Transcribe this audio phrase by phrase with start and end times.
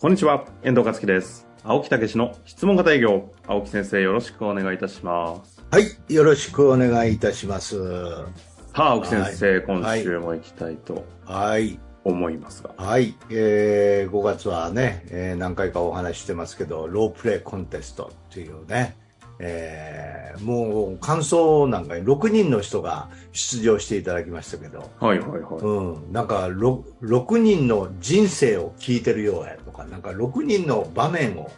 [0.00, 1.48] こんにちは、遠藤和樹です。
[1.64, 3.32] 青木武の質問型営業。
[3.48, 5.64] 青木先生、よろしくお願いいたします。
[5.72, 7.76] はい、よろしくお願いいたします。
[7.80, 8.24] さ
[8.76, 12.74] あ、青木先生、はい今週も行きたいとはい、思いますが。
[12.76, 18.96] はい、えー5月はね、えー何回かお話ししてますけど、ロープレイコンテストっていうね、
[19.38, 25.60] えーもう感想なんかに6人の人が出場していただきましたけど、はいはいはい。
[25.60, 31.50] うん、なんか 6, 6人の人生を聞いてるようやとか、なんか6人の場面を、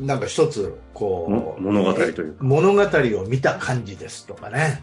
[0.00, 2.44] なんか一つ、こもう、物語というか。
[2.44, 4.82] 物語を見た感じですとかね。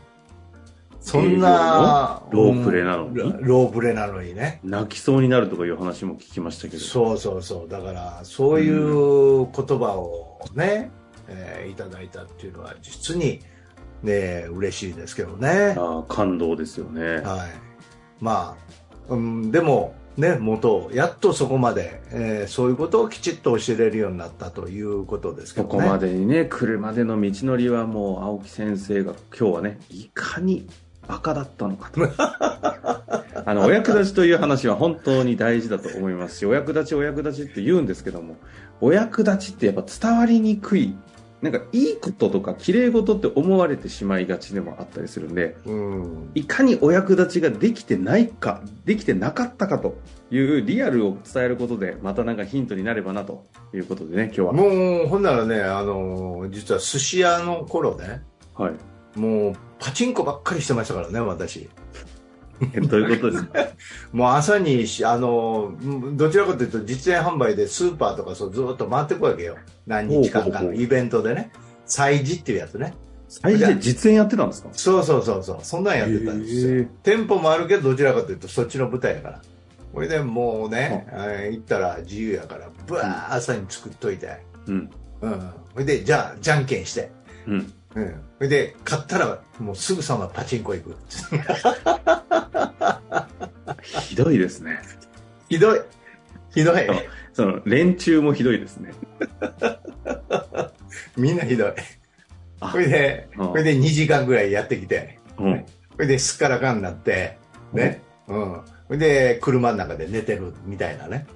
[1.02, 3.20] そんな、ロープレなのに？
[3.20, 4.62] うんロープレなのにね。
[4.64, 6.80] 泣きそうになるとかいう話も聞きましたけど。
[6.80, 7.70] そうそうそう。
[7.70, 10.90] だから、そういう言葉をね、
[11.32, 13.40] えーいただいたっていうのは、実に
[14.04, 15.76] ね、嬉しいですけどね。
[15.78, 17.18] ああ感動ですよね。
[17.18, 17.50] はい。
[18.20, 18.58] ま
[19.10, 25.72] あ、うん、でも、ね、元、やっとそこまで、えーそういうことをきちっと教えれるようになったということですけどね。
[25.72, 30.68] ここまでにね、来るまでの道のりはもう青木先生が今日はね、いかに
[31.08, 32.02] バカだったのかと。
[33.44, 38.36] あの、お役立ちという話は本当に大事だと思いますし、お役立ちお役立ちって言うんですけども、
[38.82, 40.96] お役立ちってやっぱ伝わりにくい、
[41.42, 46.32] なんかいいこととか綺麗事って思われてしまいがちでもあったりするんで、うん。
[46.36, 49.98] いかにお役立ちができてないか、できてなかったかと
[50.30, 54.54] いうリアルを伝えることで、またなんかヒントになればなということでね、今日は。
[54.54, 58.22] もう、ほんならね、あの、実は寿司屋の頃ね、
[58.56, 59.20] はい。
[59.20, 61.68] もう、パチンコばっかりしてましたからね、私。
[62.74, 63.68] えどういうことですか？
[64.14, 69.58] もう朝にし、あの、うんどちらかというと実演販売でスーパーとかそうずっと回ってくわけよ。
[69.88, 71.52] 何日間かのイベントでね。
[71.88, 72.94] 催事っていうやつね。
[73.28, 74.70] 最初実演やってたんですか？
[74.74, 75.58] そうそうそうそう。
[75.64, 76.86] そんなんやってたんですよ。
[77.04, 79.42] 店舗もあるけど、どちらかというとそっちの舞台やから。
[79.94, 84.38] これでもうね、えー行ったら自由やから、ぶわー朝に作っといて。
[84.68, 84.90] うん。
[85.22, 85.40] うん。
[85.74, 87.12] それで、じゃあ、じゃんけんして。
[87.48, 87.74] うん。
[87.96, 88.24] うん。
[88.38, 90.96] それで、勝ったら、もうすぐさまパチンコ行く。
[94.02, 94.80] ひどいですね。
[95.50, 95.82] ひどい。
[96.54, 96.88] ひどい。
[97.34, 98.94] その、連中もひどいですね。
[101.18, 101.74] みんなひどい。
[102.62, 105.66] あそれで、うんそれで2時間ぐらいやってきて、うん。
[105.94, 107.38] それですっからかんになって、
[107.74, 108.02] ね。
[108.28, 108.62] うん。
[108.88, 111.26] それで、車の中で寝てるみたいなね。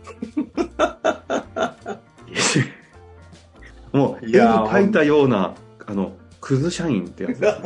[3.92, 5.56] もう、絵にいやー描いたような、
[5.88, 6.14] あの、
[6.46, 7.60] クズ社員ってやつですね。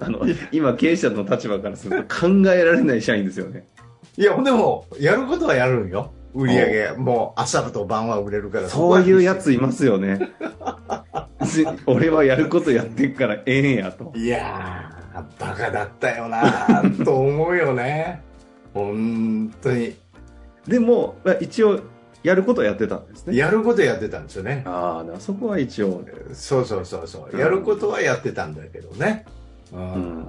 [0.00, 0.20] あの、
[0.52, 3.66] 今、経営者の立場からすると考えられない社員ですよね。
[4.18, 6.12] いや、でも、やることはやるんよ。
[6.34, 6.98] 売り上げ。
[6.98, 8.68] もう、朝と晩は売れるから。
[8.68, 10.18] そういうやついいますよね。
[11.40, 14.12] ず俺はやることやってっからええんやと。
[14.14, 18.20] いやー、バカだったよなと思うよね。
[18.74, 19.94] 本当に。
[20.68, 21.80] でも、まあ一応、
[22.24, 23.36] やることはやってたんですね。
[23.36, 24.62] やることやってたんですよね。
[24.66, 26.02] ああ、そこは一応、
[26.32, 27.36] そうそうそうそうう。
[27.36, 29.26] んやることはやってたんだけどね。
[29.72, 30.26] うんうん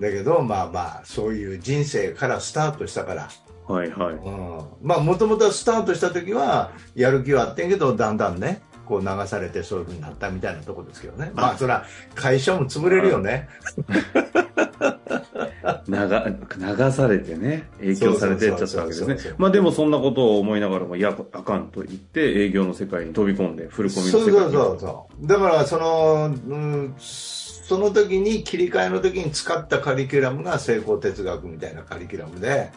[0.00, 3.28] だけど、まあまあ、そういう人生からスタートしたから、
[3.68, 4.14] はいはい。
[4.14, 11.30] うん、まあ、もともとスタートした時は、やる気はあってんけど、だんだんね、こう流されてそういうふうになったみたいなとこですけどね。
[11.34, 13.48] まあ、それは会社も潰れるよね。
[15.88, 19.16] 流流されてね、影響されてっちゃったわけですね。
[19.38, 24.30] まあでもそんなことを思いながらも、いや、あかんと言って営業の世界に飛び込んで、フルコミの世界に。
[24.30, 25.26] そうそうそうそう。
[25.26, 32.70] だから、その、うん、その時に切り替えの時に使ったカリキュラムが成功哲学みたいなカリキュラムで、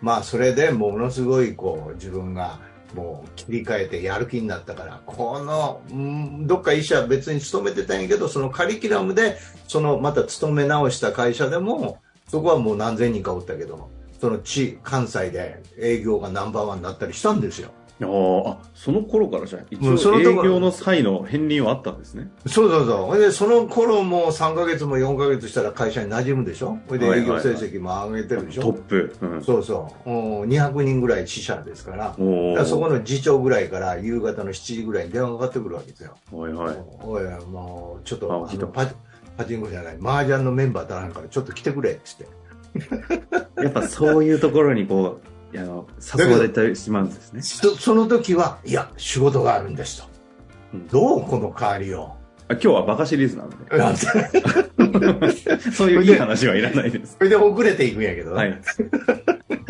[0.00, 2.58] まあ、それでものすごい、こう、自分が、
[2.94, 9.36] もう切り替えてやる気になったから、この、うん、どっか医者別に勤めてたんやけど、そのカリキュラムで、
[9.66, 13.88] そのまた勤め直した会社でも、そこはもう何千人かおったけど、
[14.20, 17.70] その地、関西で営業がナンバーワンになったりしたんですよ。
[18.00, 22.30] あーあ、その頃からじゃあ、一応営業の際の片鱗はあったんですね。
[22.46, 23.18] そうそうそう。
[23.18, 26.78] で、その頃も3ヶ月も4ヶ月したら会社に馴染むでしょ？
[26.88, 29.16] ほいで営業成績も上げてるでしょ、トップ。
[29.20, 29.42] うん。
[29.42, 30.10] そうそう。
[30.10, 32.10] うん200人ぐらい死者ですから。
[32.10, 32.16] か
[32.54, 36.16] らそこの次長ぐらいから夕方の7時ぐらいに電話がかかってくるわけですよ。
[36.30, 36.76] はいはい。
[37.02, 38.86] おい、もう、ちょっあと、あのパ
[39.38, 42.26] パチンコじゃない、麻雀のメンバー足らんからちょっと来てくれっつって。
[43.62, 45.20] やっぱそういうところにこ
[45.54, 45.86] う、 あの、
[46.18, 47.40] 誘われてしまうんですね。
[47.40, 50.08] そその時は、いや、仕事があるんですと。
[50.74, 52.12] うんどうこの代わりを？
[52.48, 53.56] あ今日はバカシリーズなんで。
[55.72, 57.14] そういういい話はいらないです。
[57.18, 58.60] それで遅れていくんやけど、はい。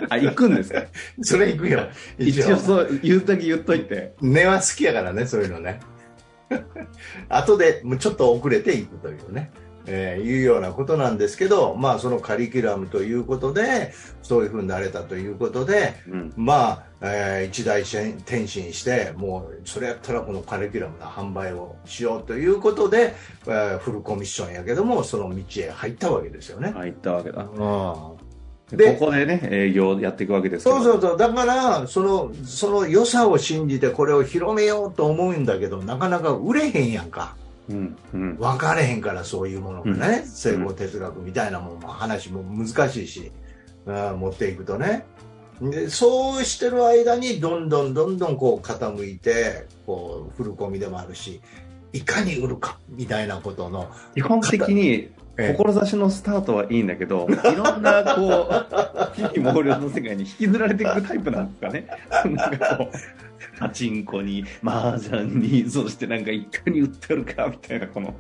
[0.09, 0.82] あ、行くんですか？
[1.23, 1.87] それ行くよ。
[2.19, 4.15] 一応そう、言うだけ言っといて。
[4.23, 5.81] 根は好きやからね、そういうのね。
[7.28, 9.50] 後で、ちょっと遅れていくというね。
[9.90, 16.32] えーいうようなことなんですけど、まあ、そのカリキュラムということでそういうふうになれたということで、うん。
[16.36, 23.14] まあ、えー一大転身して、もう、それやったらこのカリキュラムの販売をしようということで、
[23.46, 26.72] えーフルコミッションやけども、その道へ入ったわけですよね。
[26.72, 27.44] 入ったわけだ。
[27.44, 28.27] うん
[28.70, 30.65] ででここでね、営業やっていくわけです。
[30.65, 31.17] そうそうそう。
[31.17, 37.35] だから、その、その良さを信じてこれを広めようと思うんだけど、なかなか売れへんやんか。
[37.70, 37.97] うん。
[38.12, 38.37] うん。
[38.37, 40.23] 分かれへんから、そういうものがね。
[40.23, 43.32] うん成功哲学みたいなもんも話も難しいし、
[43.87, 45.06] うん持っていくとね。
[45.62, 51.41] で、そうしてる間に、どんどんどんどんこう傾いて、こう、フルコミでもあるし、
[51.93, 61.87] いかに売るか、みたいなことの、基本的に、ええ志のスタートはいいんだけど、いろんな、こう、 非毛量の世界に引きずられていくタイプなんですかね。
[62.37, 68.14] なんかこう、パチンコに、麻雀に、そしてなんかいかに売ってるか、みたいな、この。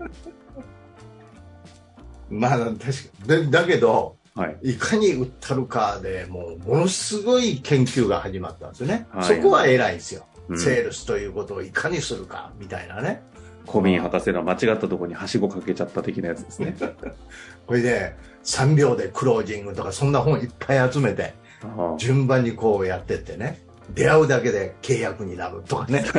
[2.30, 2.82] まあ、確か
[3.26, 4.70] でだけど、はい。
[4.74, 9.08] いかに売ったるかでもう、ものすごい研究が始まったんですよね。
[9.10, 10.24] はいそこは偉いんですよ。
[10.48, 13.20] うんセールスということをいかにするか、みたいなね。
[13.66, 16.74] 小瓶博士の間違ったところにはしごかけちゃった的なやつですね。
[17.66, 18.14] これで、
[18.44, 23.60] 3秒でクロージングとか、そんな本いっぱい集めて、あ順番にこうやってってね。
[23.94, 26.04] 出会うだけで契約になるとかね。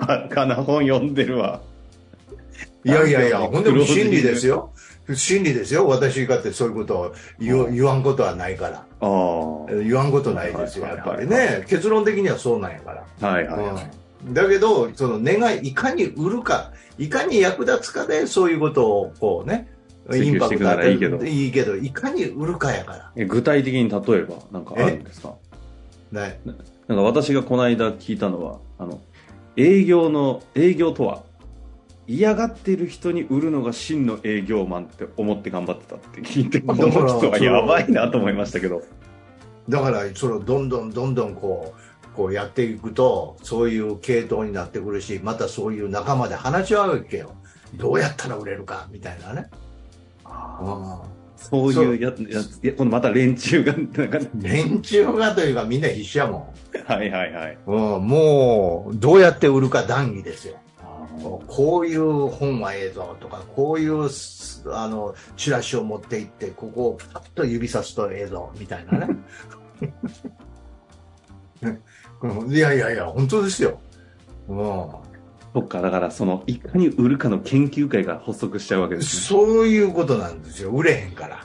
[0.00, 1.60] あバカな本読んでるわ。
[2.84, 4.72] いやいやいや、ほんでもクロージング真理ですよ。
[5.14, 5.86] 真理ですよ。
[5.86, 8.84] 私かってそういうことを言わ言わんことはないから。
[9.00, 11.64] 言わんことないですよ、はいやっぱりはいね。
[11.66, 13.40] 結論的にはそうなんやから。
[13.40, 13.90] いはいはい。
[14.26, 19.72] うんだけど、その願い、いかに売るか、いかに役立つかで、そういうことをこうね、
[20.10, 23.12] 追求していくならいいけど与えていいけど、いかに売るかやから。
[23.16, 25.34] え具体的に例えば、なんかあるんですか？
[26.12, 26.40] ね、
[26.88, 29.00] なんか私がこの間聞いたのは、あの、
[29.56, 31.22] 営業の、営業とは、
[32.06, 38.82] 嫌がってる人に売るのが真の営業マンって思って頑張ってたって聞いて、この人はやばいなと思いましたけど。
[39.68, 41.80] だから、それをどんどんどんどんこう、
[42.16, 47.34] こうやっていくと、そういう系統になってくるし、またそういう仲間で話し合うわけよ。
[47.74, 49.48] どうやったら売れるか、みたいなね。
[51.36, 56.52] そういうややつ、いやこのまた連中が、なんか、連中がというかみんな必死やも
[56.84, 57.58] はいはいはい。
[57.66, 57.94] ん。
[57.94, 60.56] うん、もう、どうやって売るか談義ですよ。
[61.46, 69.16] こういう本はええぞとか、こういうすあのチラシを持って行って、ここをパッと指さすとええぞみたいなね。
[72.22, 73.80] うんいやいやいや、本当ですよ。
[74.48, 79.22] うん、そっか、だからその、いかに売るかの研究会が発足しちゃうわけですね。
[79.22, 80.70] そういうことなんですよ。
[80.70, 81.44] 売れへんから。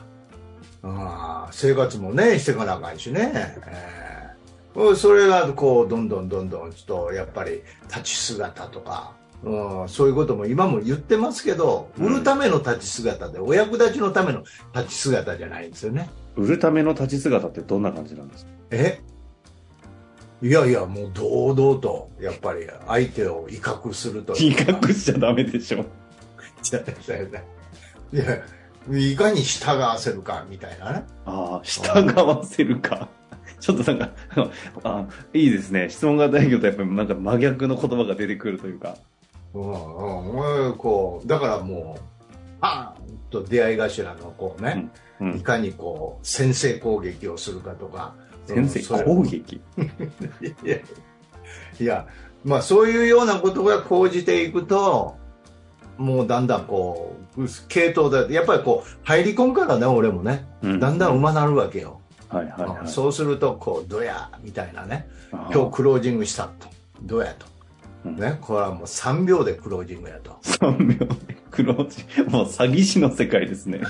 [0.84, 1.10] うん
[1.52, 3.32] 生活もね、していかなあかんしね。
[3.68, 14.44] えーそれがこう、どんどんどんどん、ちょっとやっぱり立ち姿とか、うん、そういうことも今も言ってますけど、うん売るための立ち姿で、お役立ちのための
[14.76, 16.10] 立ち姿じゃないんですよね。
[16.36, 18.52] 売るための立ち姿ってどんな感じなんですか？
[18.72, 19.02] え？
[20.46, 24.74] いやいや、もう堂々と、やっぱり相手を威嚇するとい比うか。
[24.74, 25.80] 較しちゃダメでしょ。
[28.14, 28.44] いや、
[28.92, 31.04] いかに従わせるか、みたいなね。
[31.26, 33.10] ああ、従わせるか。
[33.60, 34.12] ちょっとなんか、
[34.84, 35.90] あいいですね。
[35.90, 38.98] 質問が大業とやっぱりなんか真逆の言葉が出てくるというか。
[39.56, 42.02] うんうん、こう、だからもう、
[42.62, 45.42] パーンと出会い頭のこうね、うんい。
[45.42, 48.14] かにこう、先制攻撃をするかとか。
[48.46, 49.56] 先生、攻撃。
[49.56, 50.78] いや、
[51.80, 52.08] いや、
[52.44, 55.18] まあそういうようなことが講じていくと、
[55.98, 62.02] もうだんだんこう、系統で、やっぱりこう、入り込むからね、俺もね、うんだんだん上手なるわけよ。
[62.30, 62.88] はいはいはい。
[62.88, 66.68] そうすると、こう、どや、みたいなね、今日クロージングしたと、
[67.02, 67.46] どやと。
[68.06, 70.38] うんね、これはもう3秒でクロージングやと。
[70.44, 73.82] 3秒でクロージもう詐欺師の世界ですね。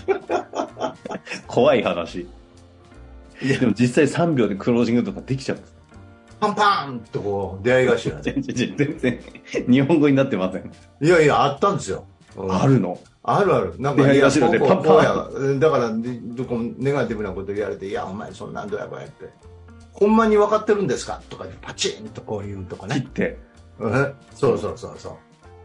[1.47, 2.27] 怖い話。
[3.41, 5.75] いや、でも実際3秒でクロージングとかできちゃうんです。
[6.39, 8.33] パンパンとこう、出会い頭で。
[8.41, 9.19] 全然、全然、
[9.67, 10.71] 日本語になってません。
[11.01, 12.05] いやいや、あったんですよ。
[12.37, 13.73] うんあるのあるある。
[13.79, 19.29] なんか、出会い頭でパンパンこうやだから、でどこもネガティブなこと言われて、いや、お前そんなんどうやって。
[19.93, 22.95] ほんまに分かってるんですかとかでパチンとこう言うとかね。
[22.95, 23.37] 切って。
[23.79, 25.17] うんそうそうそうそ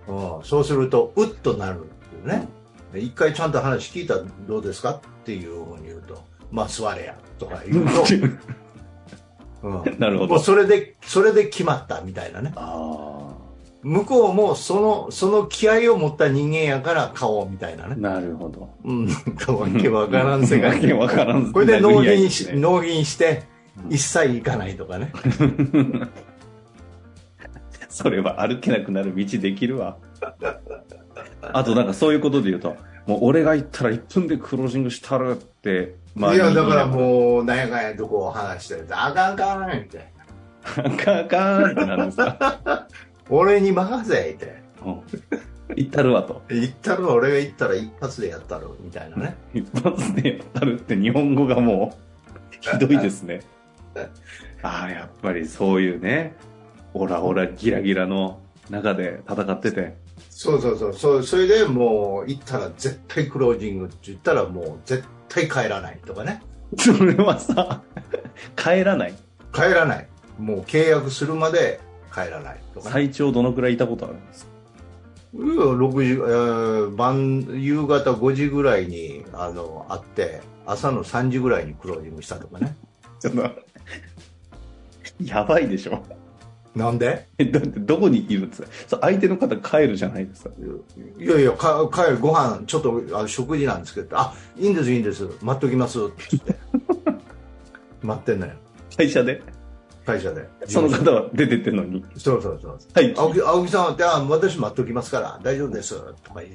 [0.09, 0.13] う。
[0.13, 2.49] うん、そうすると、うっとなるっていうね。
[2.93, 8.05] で一回ちゃんと話聞いたらどうですかっていうふうに言うと、まあ座れやとか言うと、
[9.63, 12.53] うん、なるほどもうそれで、それで決まったみたいなね。
[12.57, 13.29] あ
[13.83, 17.97] 向こうもその、その気合を持った人間やから買おうみたいなあ、ね。
[17.97, 18.69] なるほど。
[18.85, 19.13] うん、わ
[19.81, 20.81] けわからん世わ界。
[20.81, 21.53] けわからん。
[21.53, 23.45] これで納品し、納品して
[23.83, 25.13] う、ん一切行かないとかね。
[27.89, 29.97] それは歩けなくなる道できるわ。
[31.41, 32.77] あとなんかそういうことで言うと、
[33.07, 36.89] もう俺が行ったら1分でクロージングしたるって、いや、だからう。
[36.89, 40.85] もう、なんやかんやとこう話してると、あかんあかん、みたいな。
[40.85, 42.87] あかんあかんってなるんですか。
[43.31, 44.63] 俺に任せ、って。
[44.85, 45.01] うん
[45.77, 46.43] 行ったるわと。
[46.49, 49.37] 言ったら俺が言ったら一発でやったろ、みたいなね。
[49.55, 53.41] 一発でやったるって日本語がもう、ひどいですね。
[54.63, 56.35] ああ、やっぱりそういうね、
[56.93, 59.97] オラオラギラギラの中で戦ってて、
[60.29, 60.93] そうそうそう。
[60.95, 66.43] そうそれでもう、行ったら絶対クロージングって言ったらもう絶対帰らないとかね。
[66.79, 67.83] それはさ、
[68.57, 69.15] 帰らない？
[69.53, 70.09] 帰らない。
[70.39, 71.81] もう契約するまで
[72.13, 72.93] 帰らないとかね。
[72.93, 74.51] 最長どのくらいいたことあるんですか？
[75.33, 82.77] いや6時、えー晩、夕方5時ぐらいに、あの、会って、朝の3時ぐらいにクロージングしたとかね。
[83.21, 83.43] ちょっと、
[85.25, 86.03] やばいでしょ。
[86.75, 87.27] なんで？
[87.39, 88.69] えだってどこにいるんですか？
[88.87, 90.51] そう相手の方帰るじゃないですか。
[91.19, 96.57] いやいや、か帰る、ご飯、ちょっとあの食事なんですけど、あ、いいんです、いいんです、待っときます、って言って。
[98.07, 98.53] 待ってんのよ、
[98.97, 99.43] 会社で？
[100.07, 100.49] 会社で。
[100.67, 102.05] その方は出てってんのに。
[102.17, 102.79] そうそうそう。
[102.95, 103.15] はい。
[103.17, 106.53] 青木青木さんは、じゃあ私待っときますから、大丈夫です、とか言う。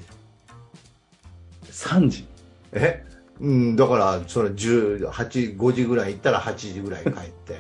[1.70, 2.26] 3時？
[2.72, 3.06] え？
[3.42, 7.60] うん、だから、それ10、8、5時ぐらい行ったら8時ぐらい帰って、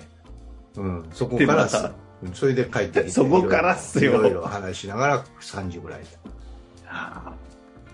[0.77, 1.93] うん、そこからでまたうん
[2.33, 6.01] それで帰ってきて、 そこからっすよいろいろ話しながら3時ぐらい。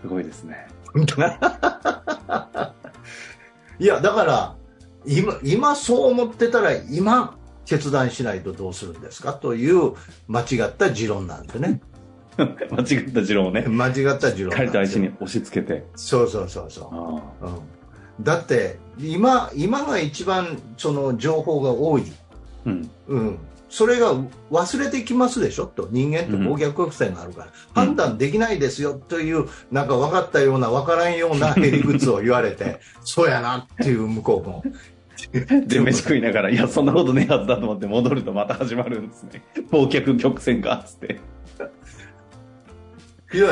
[0.01, 0.67] すごいですね。
[3.79, 4.55] いや、だから、
[5.05, 7.35] 今、今そう思ってたら、今、
[7.65, 9.33] 決断しないとどうするんですか？
[9.33, 9.93] という
[10.27, 11.81] 間違った持論なんですね。
[12.37, 15.01] 間違った持論をね、間違った持論借りた相なんですよ。
[15.03, 15.85] 手に押し付けて。
[15.95, 16.81] そうそうそうそ
[17.41, 17.45] う。
[17.45, 22.03] あうん、だって今今が一番その情報が多い、
[22.65, 22.89] あうん。
[23.07, 23.37] うん、
[23.71, 24.13] それが
[24.51, 25.65] 忘れてきますでしょ？
[25.65, 25.87] と。
[25.91, 34.63] 人間って暴虐曲線があるから、判断できないですよというなんか分かったような分からんような へりくつを言われてそうやなっていう向こうも。
[35.67, 39.43] で、飯食いながら、いや、そんなことねえはずだと思って戻るとまた始まるんですね。
[39.71, 41.19] 忘却曲線が、つって。
[43.31, 43.47] ひど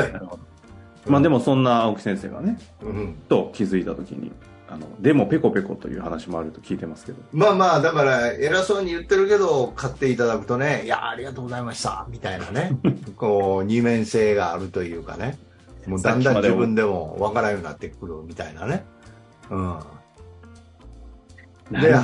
[1.06, 4.32] まあでもそんな青木先生がね、うん、と気づいたときに、
[4.70, 7.18] あの、でもペコペコという話もあると聞いてますけど。
[7.32, 12.06] まあまあだから偉そうに言ってるけど買っていただくとねいやありがとうございました。
[12.08, 12.78] みたいなね。
[13.16, 15.38] こう二面性があるというかね。
[15.86, 18.84] もうだんだん自分でも分からんようになってくるみたいなね。
[19.50, 19.78] うん。
[21.70, 21.94] で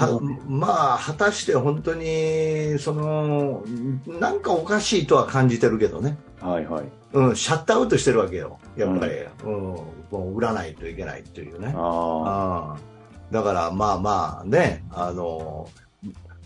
[0.48, 3.64] まあ果たして本当にその
[4.06, 6.84] なんかおかしいとは感じてるけどね、はいはい。
[7.12, 9.12] うん、シャットアウトしてるわけよやっぱり、
[9.44, 9.76] うん
[10.10, 12.76] もう売らないといけないというねあ
[13.32, 15.68] だからまあまあねあの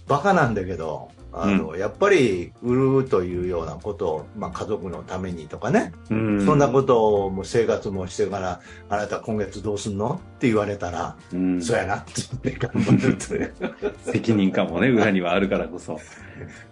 [0.06, 6.14] バカなんだけどあの、やっぱり売るというようなことを、まあ、家族のためにとかね、あ。
[6.14, 6.44] うん。
[6.44, 11.62] そんなことをもう生活もしてからあなた今月どうすんのって言われたら、うん。
[11.62, 13.54] そうやなって言って頑張るという
[14.02, 16.00] 責任感もね、裏にはあるからこそ。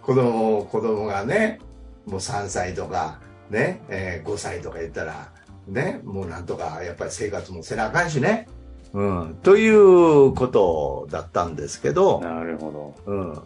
[0.01, 1.59] 子供子供がね
[2.05, 5.31] もう3歳とかね、えー5歳とか言ったら
[5.67, 8.47] ねもうなんとかやっぱり生活もせなあかんしね、
[8.93, 13.11] うん、ということだったんですけど、なるほど。
[13.11, 13.41] うん、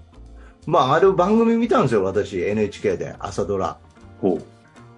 [0.66, 3.78] まあある番組見たんですよ私 NHK で朝ドラ、
[4.22, 4.40] ほ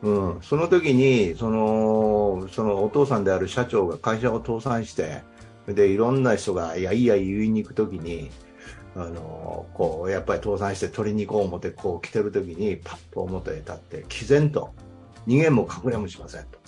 [0.04, 0.08] う。
[0.08, 5.24] うん、その時にそのそのお父さんである社長が会社を倒産して
[5.68, 8.30] でいろんな人がいやいや言いに行く時に
[8.96, 14.74] あのこうやっぱり倒産して取りに行こう思ってこう来てる時にパッと表へ立って毅然と
[15.28, 16.60] 逃げも隠れもしませんと、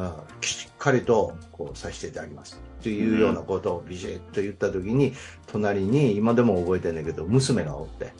[0.00, 5.12] うん、しっかりとこうさせていただきますというようなことをビシッと言った時に
[5.46, 8.12] 隣に今でも覚えてるんだけど娘がおって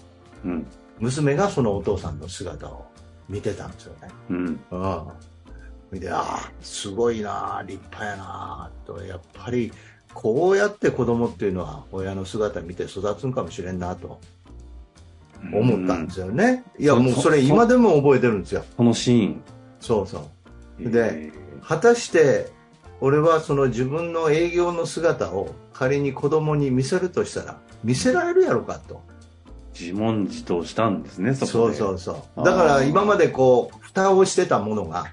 [0.45, 0.67] うん。
[0.99, 2.87] 娘がそのお父さんの姿を
[3.29, 4.09] 見てたんですよね。
[4.31, 4.61] うん。
[4.71, 6.01] うん。
[6.01, 9.73] で、ああ、すごいな、立派やな、と、やっぱり、
[10.17, 14.19] こうやって子供っていうのは親の姿見て育つんかもしれんなと
[15.53, 16.65] 思ったんですよね。
[16.79, 18.65] いや、そもうそれそ今でも覚えてるんですよ。
[18.79, 19.43] このシーン。
[19.79, 20.27] そうそ
[20.81, 20.91] う。
[20.91, 21.33] でえ
[21.63, 22.51] 果たして、
[23.03, 29.03] 俺はその自分の営業の姿を仮に子供に見せるとしたら、見せられるやろかと。
[29.75, 31.77] ー自問自答したんですね、そそうこで。
[31.77, 32.17] そうそう。
[32.37, 35.05] あーだから今までこう、蓋をしてたものが、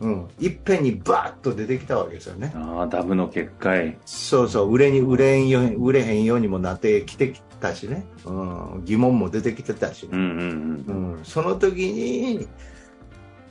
[0.00, 2.52] うん、いっぺんにバーッと出てきたわけですよね。
[2.56, 3.98] ああ、ダブの結界。
[4.06, 8.06] そうそう、売れに売れんよ売れへんようにもなってきてきたしね。
[8.24, 10.10] うん、疑問も出てきてたしね。
[10.12, 11.12] うんうんうん。
[11.18, 12.38] うん、その時に、い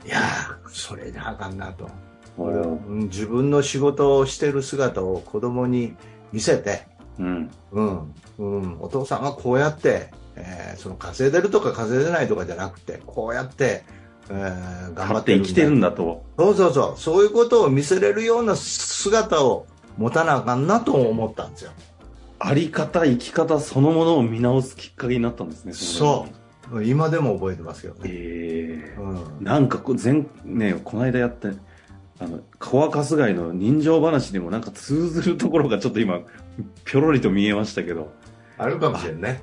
[0.08, 1.88] やー、それであかんなと。
[3.06, 5.94] 自分の仕事をしてる姿を子供に
[6.32, 6.86] 見せて、
[7.18, 7.50] うん。
[7.70, 13.84] うん、うん、お父さんはこうやって、えーその稼いでるとか稼いでないとかじゃなくて、こうやって、
[14.32, 16.24] えー、頑張ってて生きてるんだと。
[16.38, 17.00] そうそうそう。
[17.00, 19.66] そういうことを見せれるような姿を
[19.98, 21.72] 持たなあかんなと思ったんですよ。
[22.38, 25.72] あり方、生き方そのものを見直すきっかけになったんですね。
[25.72, 26.26] の
[26.72, 28.00] 時に今でも覚えてますけどね。
[28.04, 29.44] ええうん。
[29.44, 31.48] なんかこう前、ね、この間やって、
[32.20, 36.20] あの、川春日井の人情話でもなんか通ずるところがちょっと今、
[36.84, 38.12] ぴょろりと見えましたけど、
[38.58, 39.42] あるかもしれんね。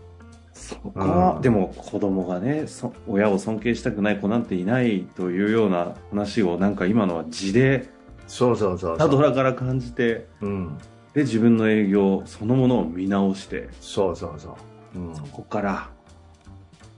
[0.68, 7.90] そこは、うんでも子供がねそ、親を尊敬したくない子なんていないというような話をなんか今のは字で、
[8.28, 9.12] そうそうそうタそう。
[9.14, 10.78] ドラから感じて、うん。
[11.14, 14.58] で、自分の営業そのものを見直して、そうそうそ
[14.96, 15.00] う。
[15.00, 15.16] うん。
[15.16, 15.90] そこから、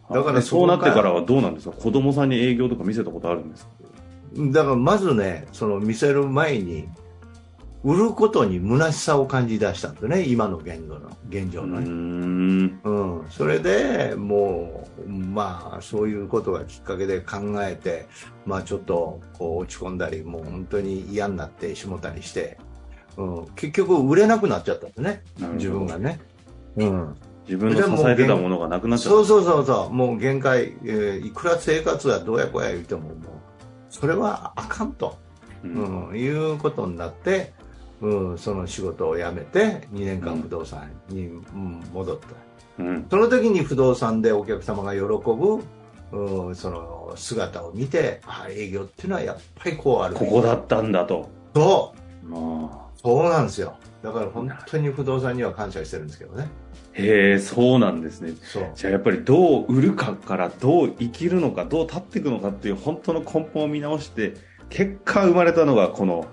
[0.10, 1.76] だからでそうなってからはどうなんですか？
[1.76, 3.72] 子供さんに営業とか見せたことあるんですか？
[4.52, 6.88] だからまずね、その見せる前に、
[7.83, 11.88] 売ることに虚しさを感じ出したんですね、今の現状の、現状のね。
[11.89, 12.79] ん。
[12.83, 12.91] う
[13.24, 18.07] ん、それでもう、まあ、そういうことがきっかけで考えて、
[18.45, 22.57] まあ、ちょっとこう落ち込んだり、もう本当に嫌になってしもたりして、
[23.15, 26.19] うん、結局、売れなくなっちゃったんですね、自分がね。
[26.75, 29.17] うん、自分の支えてたものがなくなっちゃった。
[29.17, 33.13] そうそうそうそう、もう限界、えーいくら生活がどうやこうや言っても、もう
[33.89, 35.17] それはあかんと、
[35.63, 37.53] うんうん、いうことになって、
[38.01, 42.84] うん、その仕事を辞めて、2年間不動産に、うん戻った。
[42.84, 43.08] うん。
[43.10, 45.63] その時に不動産でお客様が喜ぶ、
[46.12, 51.29] うん、その姿を見て、あ営業っていうのはやっぱりこうあるここだったんだと。
[51.53, 53.75] そう、あそうなんですよ。
[54.01, 56.48] だから本当に不動産には感謝してるんですけどね。
[56.94, 58.34] ーへえ、そうなんですね。
[58.75, 64.36] じゃあやっぱりどう売るかからどう生きるのか、どう立っていくのかっていう本当の根本を見直して、
[64.70, 66.27] 結果生まれたのがこの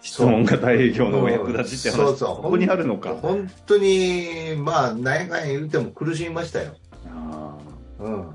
[0.00, 1.96] 質問型営業のお役立ちって話。
[1.96, 3.14] そうそうここにあるのか。
[3.20, 6.74] 本当に、まあ、何回言うても苦しみましたよ。
[7.08, 7.56] あ
[7.98, 8.26] うん。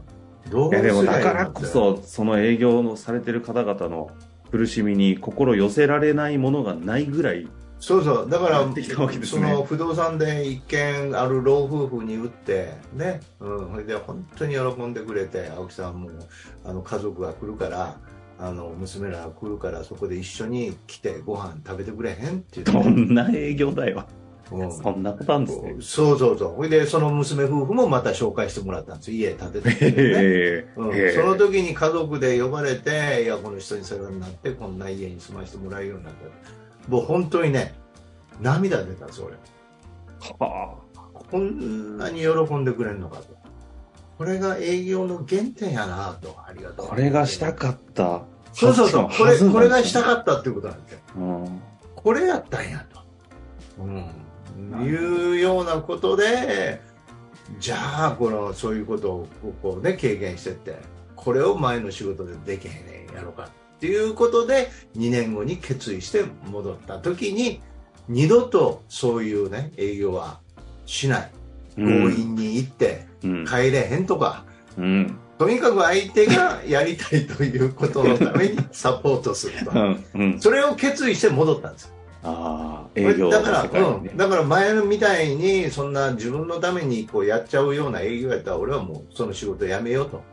[0.49, 4.11] どうーいやでもだからこそ、その営業のされてる方々の
[4.51, 7.47] 苦しみに心寄せられないものがないぐらい、
[7.79, 8.29] そうそう。
[8.29, 13.19] だからやってきたわけ、ですそねの不動産で一軒ある老夫婦に売って、ね。
[13.39, 13.71] うん。
[13.71, 16.09] それで本当に喜んでくれて、青木さんも、
[16.63, 17.97] あの、家族が来るから、
[18.39, 22.89] あの、娘らが来るから、そこで一緒に来てご飯食べてくれへんって言どって。
[22.89, 24.05] んな営業だよ。
[24.51, 25.75] うんそんなことあるんですね。
[25.79, 26.55] そうそうそう。
[26.57, 29.17] それで、その娘夫婦もまた紹介してもらったんですよ。
[29.17, 29.75] 家建ててね。
[29.97, 31.11] へうんえ。
[31.13, 36.91] その時に家族で呼ばれて、いや、この人に世話になって、こんな家に住ませてもらえるようになった。
[36.91, 37.73] もう本当にね、
[38.39, 39.37] 涙出たんですよ、俺。
[40.39, 40.75] は
[41.13, 43.34] こんなに喜んでくれるのかと。
[44.17, 46.35] これが営業の原点やなと。
[46.45, 46.85] ありがとう。
[46.85, 48.23] あこれがしたかった。
[48.53, 49.09] そうそうそう。
[49.09, 50.99] これ、これがしたっかったっていうことなんですよ。
[51.13, 51.19] た。
[51.19, 51.61] うん。
[51.95, 53.01] これやったんやと。
[53.83, 54.25] うん。
[54.85, 56.81] いうようなことで、
[57.59, 59.27] じゃあ、この、そういうことを、
[59.61, 60.77] こうね、経験してって、
[61.15, 67.61] これを前の仕事でできへんねんやろうかっていうことで、2年後に決意して戻った時に、
[68.07, 70.39] 二度とそういうね、営業は
[70.85, 71.31] しない。
[71.75, 73.14] 強引に行って、うん。
[73.47, 74.43] 帰れへんとか、
[74.77, 75.17] うん。
[75.37, 79.73] とにかく相手がやりたいということのために サポートするとう。
[79.75, 80.05] ん。
[80.13, 80.39] うん。
[80.39, 81.93] それを決意して戻ったんです。
[82.23, 84.17] ああ、営業のだから、うん、。
[84.17, 90.23] だから前みたいにそんな自分のためにこうやっちゃうような営業やったら俺はもうその仕事やめようと、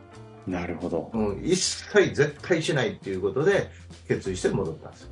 [0.47, 1.11] なるほど。
[1.13, 3.69] うん、一切絶対しないっていうことで
[4.07, 5.09] 決意して戻ったんですよ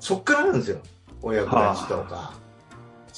[0.00, 0.78] そっからなんですよ
[1.22, 2.34] お役立ちとか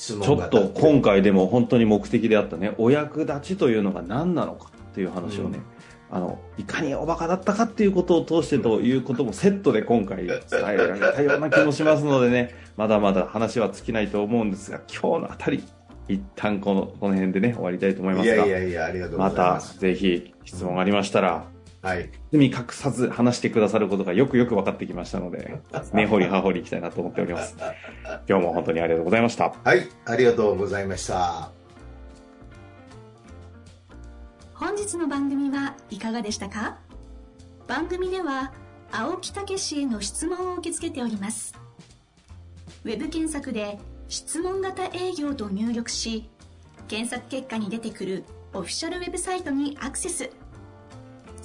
[0.00, 5.60] ちょっと今回回でも本当に目的であったね、お役立ちというのが何なのかっていう話をね、
[6.10, 15.62] あの、いかにおバカだったかっていうことを通してということもセットで今回伝えられたような気もしますのでね、まだまだ話は尽きないと思うんですが、今日のあたり、
[16.08, 18.44] 一旦この、この辺でね、終わりたいと思いまいすが、
[19.16, 21.44] またぜひ質問ありましたら、
[21.82, 22.10] はい。
[22.32, 25.60] 包み隠さず話してくださることがよくよく分かってきましたので、
[25.94, 27.56] 根掘り葉掘りいきたいなと思っております。
[28.28, 29.54] 今日も本当にありがとうございました。
[29.64, 29.88] はい。
[30.04, 31.50] ありがとうございました。
[34.54, 36.78] 本日の番組はいかがでしたか？
[37.66, 38.52] 番組では
[38.92, 41.54] 青木武氏への質問を受け付けております。
[42.84, 46.28] ウェブ検索で「質問型営業」と入力し
[46.88, 50.30] 検索結果に出てくるオフィシャルウェブサイトにアクセス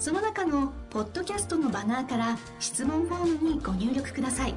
[0.06, 4.54] その中のポッドキャストのバナーから質問フォームにご入力ください。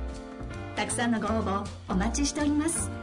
[0.76, 2.99] たくさんのご応募お待ちしております。